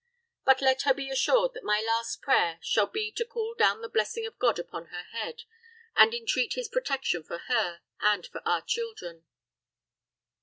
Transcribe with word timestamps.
But 0.45 0.61
let 0.63 0.81
her 0.81 0.95
be 0.95 1.11
assured 1.11 1.53
that 1.53 1.63
my 1.63 1.79
last 1.79 2.23
prayer 2.23 2.57
shall 2.63 2.87
be 2.87 3.11
to 3.11 3.23
call 3.23 3.53
down 3.53 3.81
the 3.83 3.87
blessing 3.87 4.25
of 4.25 4.39
God 4.39 4.57
upon 4.57 4.87
her 4.87 5.03
head, 5.03 5.43
and 5.95 6.11
entreat 6.11 6.53
his 6.55 6.67
protection 6.67 7.21
for 7.23 7.37
her 7.37 7.81
and 8.01 8.25
for 8.25 8.41
our 8.43 8.63
children." 8.63 9.25